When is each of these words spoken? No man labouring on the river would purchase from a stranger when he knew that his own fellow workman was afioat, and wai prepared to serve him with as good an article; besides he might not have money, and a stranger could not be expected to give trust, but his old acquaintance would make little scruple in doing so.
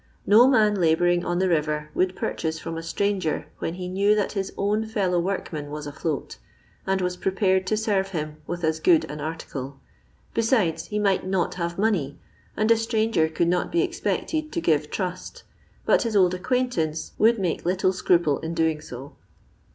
No 0.25 0.47
man 0.47 0.73
labouring 0.81 1.23
on 1.23 1.37
the 1.37 1.47
river 1.47 1.91
would 1.93 2.15
purchase 2.15 2.57
from 2.57 2.75
a 2.75 2.81
stranger 2.81 3.45
when 3.59 3.75
he 3.75 3.87
knew 3.87 4.15
that 4.15 4.31
his 4.31 4.51
own 4.57 4.83
fellow 4.87 5.19
workman 5.19 5.69
was 5.69 5.85
afioat, 5.85 6.37
and 6.87 7.01
wai 7.01 7.09
prepared 7.21 7.67
to 7.67 7.77
serve 7.77 8.07
him 8.07 8.37
with 8.47 8.63
as 8.63 8.79
good 8.79 9.05
an 9.11 9.21
article; 9.21 9.79
besides 10.33 10.85
he 10.87 10.97
might 10.97 11.27
not 11.27 11.53
have 11.53 11.77
money, 11.77 12.17
and 12.57 12.71
a 12.71 12.77
stranger 12.77 13.29
could 13.29 13.47
not 13.47 13.71
be 13.71 13.83
expected 13.83 14.51
to 14.51 14.59
give 14.59 14.89
trust, 14.89 15.43
but 15.85 16.01
his 16.01 16.15
old 16.15 16.33
acquaintance 16.33 17.11
would 17.19 17.37
make 17.37 17.63
little 17.63 17.93
scruple 17.93 18.39
in 18.39 18.55
doing 18.55 18.81
so. 18.81 19.13